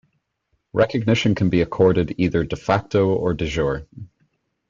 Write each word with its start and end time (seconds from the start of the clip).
Recognition 0.73 1.35
can 1.35 1.49
be 1.51 1.61
accorded 1.61 2.15
either 2.17 2.43
"de 2.43 2.55
facto" 2.55 3.09
or 3.13 3.35
"de 3.35 3.45
jure". 3.45 3.85